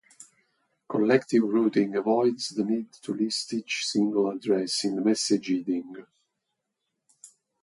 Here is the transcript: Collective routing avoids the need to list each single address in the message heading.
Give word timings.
Collective 0.89 1.43
routing 1.43 1.93
avoids 1.95 2.49
the 2.49 2.63
need 2.63 2.91
to 2.91 3.13
list 3.13 3.53
each 3.53 3.85
single 3.85 4.31
address 4.31 4.83
in 4.83 4.95
the 4.95 5.01
message 5.03 5.49
heading. 5.49 6.07